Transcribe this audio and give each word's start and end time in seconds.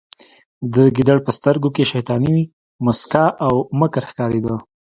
د 0.73 0.75
ګیدړ 0.95 1.17
په 1.25 1.31
سترګو 1.37 1.69
کې 1.75 1.83
شیطاني 1.91 2.37
موسکا 2.85 3.25
او 3.47 3.55
مکر 3.79 4.03
ښکاریده 4.09 4.55